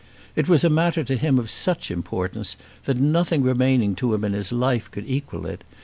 It 0.35 0.49
was 0.49 0.63
a 0.63 0.69
matter 0.71 1.03
to 1.03 1.15
him 1.15 1.37
of 1.37 1.47
such 1.47 1.91
importance 1.91 2.57
that 2.85 2.97
nothing 2.97 3.43
remaining 3.43 3.93
to 3.97 4.15
him 4.15 4.23
in 4.23 4.33
his 4.33 4.51
life 4.51 4.89
could 4.89 5.07
equal 5.07 5.45
it. 5.45 5.63